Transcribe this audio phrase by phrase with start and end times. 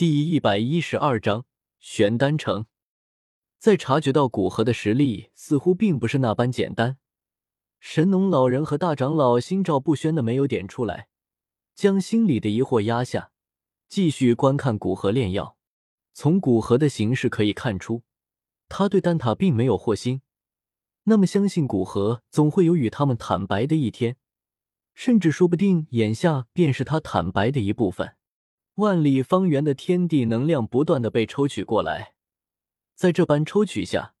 [0.00, 1.44] 第一百一十二章
[1.78, 2.64] 玄丹城。
[3.58, 6.96] 在察觉到古河的实力似乎并不是那般简单，
[7.80, 11.08] 神农老人和大长老心照不宣的没有点出来，
[11.74, 13.30] 将心里的疑惑压下，
[13.90, 15.58] 继续观看古河炼药。
[16.14, 18.02] 从古河的形式可以看出，
[18.70, 20.22] 他对丹塔并没有祸心。
[21.02, 24.16] 那么，相信古河总会有与他们坦白的一天，
[24.94, 28.16] 甚至说不定眼下便是他坦白的一部分。
[28.80, 32.14] 万里方圆的天地能量不断的被抽取过来，
[32.94, 34.14] 在这般抽取下，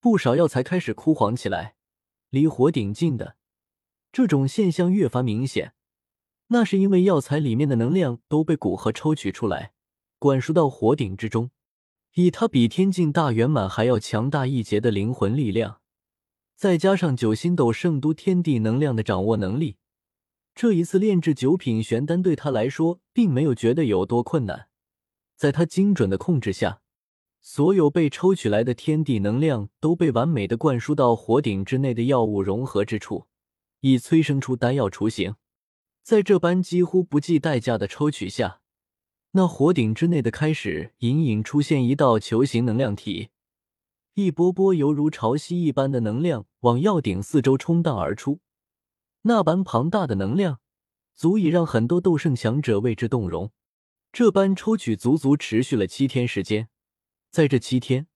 [0.00, 1.76] 不少药材开始枯黄起来，
[2.30, 3.36] 离火顶近的
[4.10, 5.74] 这种现象越发明显。
[6.48, 9.72] 那是因为药材里面的能量都被古河抽取出来，
[10.18, 11.50] 灌输到火顶之中。
[12.14, 15.80] 以他比天境大圆满还要强大一截的灵魂力量，
[16.56, 19.76] 再加上九星斗圣都天地能量的掌握能力。
[20.60, 24.66] 这一次炼制九品玄丹对他来说，并没有觉得有多困难。
[25.36, 26.80] 在他精准的控制下，
[27.40, 33.28] 所有被抽取来的天地能量都被完美的灌输到火鼎之内的药物融合之处，
[33.82, 35.36] 以催生出丹药雏形。
[36.02, 38.60] 在这般几乎不计代价的抽取下，
[39.30, 43.28] 那火鼎之内的开始隐隐出现一道球形能量体，
[44.14, 48.40] 一波波犹如潮汐一般的能量往药鼎四周冲荡而出。
[49.22, 50.60] 那般庞大的能量，
[51.14, 53.52] 足以让很多斗圣强者为之动容。
[54.12, 56.68] 这般抽取足足持续了七天时间，
[57.30, 58.06] 在这七天，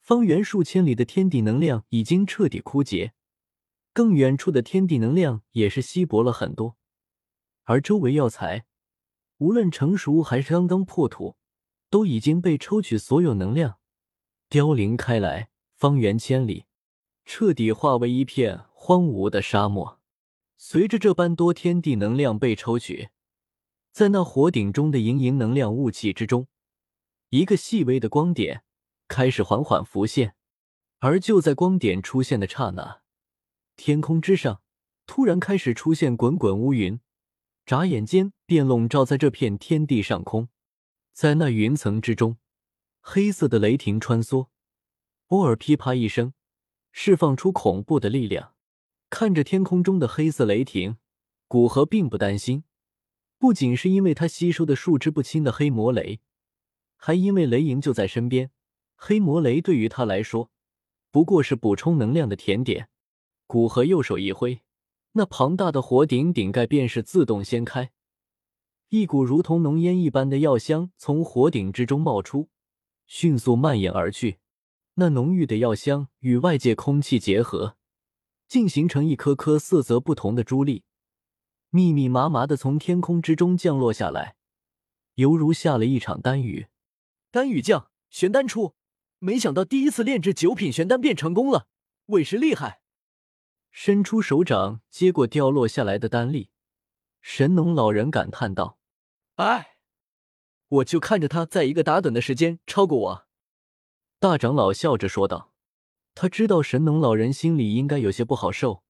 [0.00, 3.12] 方圆数千里的天地能量已经彻底枯竭，
[3.92, 6.76] 更远处的天地能量也是稀薄了很多。
[7.64, 8.64] 而周围药材，
[9.36, 11.36] 无论成熟还是刚刚破土，
[11.90, 13.78] 都已经被抽取所有能量，
[14.48, 16.64] 凋零开来，方圆千里，
[17.26, 19.97] 彻底化为一片荒芜的沙漠。
[20.60, 23.10] 随着这般多天地能量被抽取，
[23.92, 26.48] 在那火顶中的盈盈能量雾气之中，
[27.30, 28.64] 一个细微的光点
[29.06, 30.34] 开始缓缓浮现。
[30.98, 33.02] 而就在光点出现的刹那，
[33.76, 34.60] 天空之上
[35.06, 36.98] 突然开始出现滚滚乌云，
[37.64, 40.48] 眨眼间便笼罩在这片天地上空。
[41.12, 42.38] 在那云层之中，
[43.00, 44.48] 黑色的雷霆穿梭，
[45.28, 46.34] 偶尔噼啪一声，
[46.90, 48.56] 释放出恐怖的力量。
[49.10, 50.98] 看着天空中的黑色雷霆，
[51.46, 52.64] 古河并不担心，
[53.38, 56.20] 不仅是因为他吸收的数之不清的黑魔雷，
[56.96, 58.50] 还因为雷影就在身边。
[58.96, 60.50] 黑魔雷对于他来说，
[61.10, 62.90] 不过是补充能量的甜点。
[63.46, 64.60] 古河右手一挥，
[65.12, 67.92] 那庞大的火顶顶盖便是自动掀开，
[68.90, 72.50] 一股如同浓烟一般的药香从火顶之中冒出，
[73.06, 74.40] 迅速蔓延而去。
[74.96, 77.77] 那浓郁的药香与外界空气结合。
[78.48, 80.82] 竟形成一颗颗色泽不同的珠粒，
[81.68, 84.36] 密密麻麻的从天空之中降落下来，
[85.16, 86.68] 犹如下了一场丹雨。
[87.30, 88.74] 丹雨降，玄丹出。
[89.18, 91.66] 没想到第一次炼制九品玄丹便成功了，
[92.06, 92.80] 委实厉害。
[93.70, 96.50] 伸出手掌接过掉落下来的丹粒，
[97.20, 98.78] 神农老人感叹道
[99.36, 99.76] ：“哎，
[100.68, 103.26] 我就看着他在一个打盹的时间超过我。”
[104.18, 105.47] 大长老笑着说道。
[106.20, 108.82] 他知道神农老人心里应该有些不好受，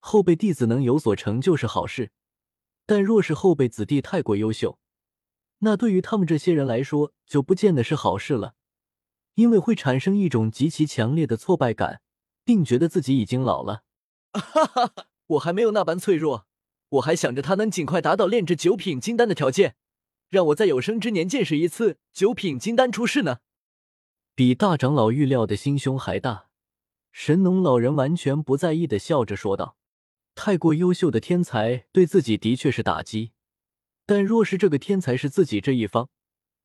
[0.00, 2.10] 后辈弟子能有所成就是好事，
[2.84, 4.76] 但若是后辈子弟太过优秀，
[5.58, 8.56] 那对于他们这些人来说就不见得是好事了，
[9.36, 12.00] 因为会产生一种极其强烈的挫败感，
[12.44, 13.84] 并觉得自己已经老了。
[14.34, 14.92] 哈哈，
[15.28, 16.48] 我还没有那般脆弱，
[16.88, 19.76] 我还想着他能尽快达到炼制九品金丹的条件，
[20.28, 23.36] 让我在有生之年见识一次九品金丹出世呢。
[24.34, 26.48] 比大长老预料的心胸还大。
[27.16, 29.76] 神农老人完全不在意的笑着说道
[30.34, 33.30] ：“太过优秀的天才对自己的确是打击，
[34.04, 36.08] 但若是这个天才是自己这一方，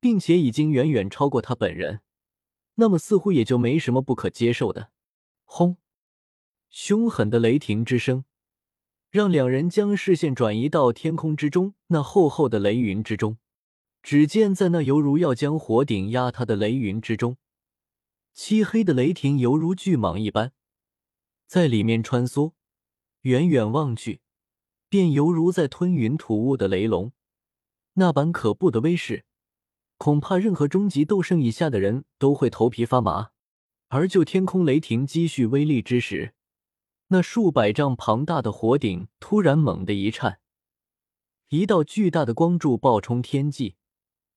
[0.00, 2.00] 并且已经远远超过他本人，
[2.74, 4.90] 那么似乎也就没什么不可接受的。”
[5.46, 5.76] 轰！
[6.68, 8.24] 凶狠的雷霆之声
[9.10, 13.38] 让两人将视线转移到天空之中那厚厚的雷云之中。
[14.02, 17.36] 只见在那犹如要将火顶压塌的雷云之中。
[18.34, 20.52] 漆黑的雷霆犹如巨蟒一般，
[21.46, 22.52] 在里面穿梭，
[23.22, 24.20] 远远望去，
[24.88, 27.12] 便犹如在吞云吐雾的雷龙，
[27.94, 29.26] 那般可怖的威势，
[29.98, 33.32] 恐怕任何终极斗圣以下的人都会头皮发麻。
[33.88, 36.34] 而就天空雷霆积蓄威力之时，
[37.08, 40.40] 那数百丈庞大的火顶突然猛地一颤，
[41.48, 43.76] 一道巨大的光柱爆冲天际，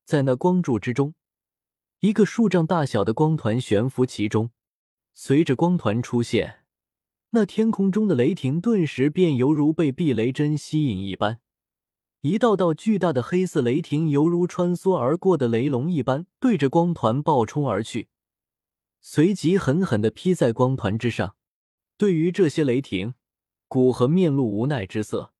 [0.03, 1.15] 在那光柱之中。
[2.05, 4.51] 一个数丈大小的光团悬浮其中，
[5.15, 6.59] 随着光团出现，
[7.31, 11.39] 那天空中的雷霆顿时便犹如被避雷针吸引一般，
[12.21, 18.09] 一道道巨大的黑色雷霆犹如穿梭而过的雷龙一般，对着光团暴冲而去，
[19.01, 21.35] 随即狠狠地劈在光团之上。
[21.97, 23.15] 对于这些雷霆，
[23.67, 25.33] 古河面露无奈之色，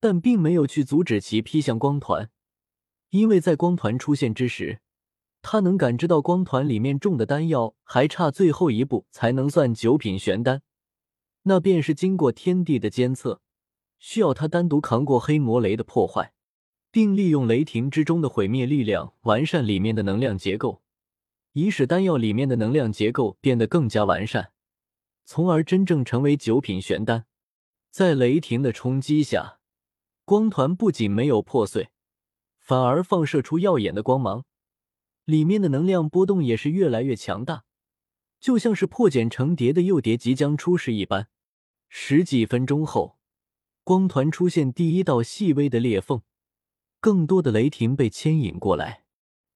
[0.00, 2.28] 但并没有去阻止其劈向光团，
[3.10, 4.80] 因为在光团出现之时，
[5.48, 10.62] 他能感知到光团里面种的丹药还差最后一步才能算九品玄丹，
[11.44, 13.40] 那便是经过天地的监测。
[14.00, 16.32] 需要他单独扛过黑魔雷的破坏，
[16.90, 20.82] 并利用雷霆之中的毁灭力量完善里面的能量结构，
[21.52, 24.50] 以使丹药里面的能量结构变得更加完善，
[25.24, 27.24] 从而真正成为九品玄丹。
[27.92, 29.60] 在雷霆的冲击下，
[30.24, 31.90] 光团不仅没有破碎，
[32.58, 34.44] 反而放射出耀眼的光芒，
[35.26, 37.64] 里面的能量波动也是越来越强大，
[38.40, 41.28] 就像是破茧成蝶的幼蝶即将出世一般。
[41.90, 43.16] 十几分钟后。
[43.84, 46.22] 光团出现第一道细微的裂缝，
[46.98, 49.04] 更多的雷霆被牵引过来，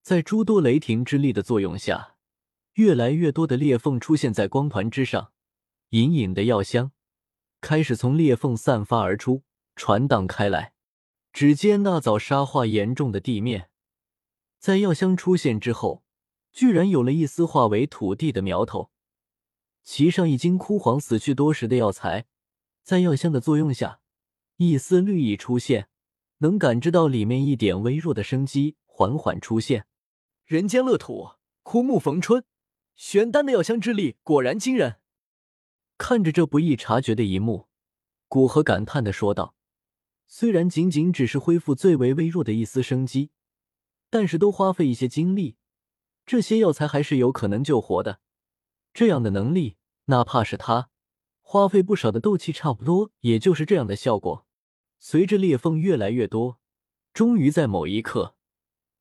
[0.01, 2.15] 在诸多雷霆之力的作用下，
[2.75, 5.33] 越来越多的裂缝出现在光团之上，
[5.89, 6.93] 隐隐的药香
[7.59, 9.43] 开始从裂缝散发而出，
[9.75, 10.71] 传荡开来。
[11.33, 13.69] 只见那早沙化严重的地面，
[14.61, 16.03] 在药香出现之后，
[16.51, 18.91] 居然有了一丝化为土地的苗头，
[19.81, 22.27] 其上已经枯黄死去多时的药材，
[22.83, 24.01] 在药香的作用下。
[24.57, 25.89] 一丝绿意出现，
[26.37, 29.87] 能感知到里面一点微弱的生机缓缓出现。
[30.45, 31.31] 人间乐土，
[31.63, 32.45] 枯木逢春，
[32.93, 34.97] 玄丹的药香之力果然惊人。
[35.97, 37.67] 看着这不易察觉的一幕，
[38.27, 39.55] 古河感叹的说道
[40.29, 43.31] ：“虽然仅仅只是恢复最为微弱的一丝生机，
[44.11, 45.55] 但是都花费一些精力，
[46.27, 48.19] 这些药材还是有可能救活的。
[48.93, 50.89] 这样的能力，哪怕是他
[51.41, 54.45] 花费不少的斗气，差不多也就是这样的效果。”
[55.03, 56.59] 随着裂缝越来越多，
[57.11, 58.35] 终于在某一刻，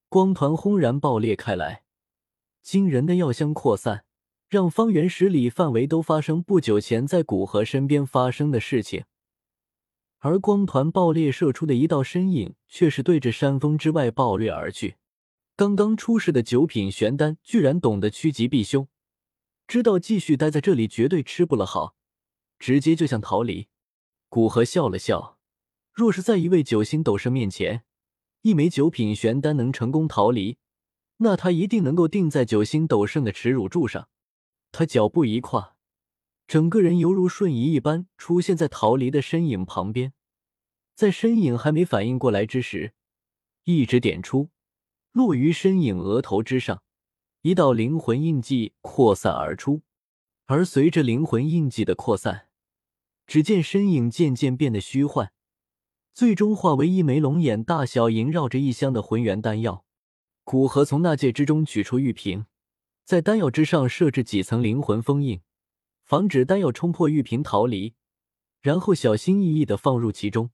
[0.08, 1.82] 光团轰然爆裂开来，
[2.62, 4.06] 惊人的药香扩散，
[4.48, 9.04] 让方圆十里范围都发生不久前在古河身边发生的事情。
[10.20, 14.96] 而光团爆裂射出的一道身影，却是对着山峰之外爆掠而去。
[15.56, 18.86] 刚刚出世的九品玄丹，居然懂得趋吉避凶，
[19.66, 21.94] 知道继续待在这里绝对吃不了好，
[22.58, 23.68] 直接就想逃离。
[24.28, 25.38] 古河笑了笑。
[25.92, 27.82] 若是在一位九星斗圣面前，
[28.42, 30.58] 一枚九品玄丹能成功逃离，
[31.18, 34.08] 那他一定能够定在九星斗圣的耻辱柱上。
[34.70, 35.76] 他脚步一跨，
[36.50, 40.14] 整个人犹如瞬移一般出现在逃离的身影旁边。
[40.96, 42.92] 在身影还没反应过来之时，
[43.62, 44.50] 一指点出，
[45.12, 46.82] 落于身影额头之上，
[47.42, 49.82] 一道灵魂印记扩散而出。
[50.46, 52.48] 而随着灵魂印记的扩散，
[53.28, 55.30] 只见身影渐渐变得虚幻。
[56.12, 59.84] 最终化为一枚龙眼大小、萦绕着一箱的浑元丹药。
[60.42, 62.46] 古河从纳戒之中取出玉瓶，
[63.04, 65.40] 在丹药之上设置几层灵魂封印，
[66.10, 67.94] 防止丹药冲破玉瓶逃离，
[68.60, 70.50] 然后小心翼翼的放入其中。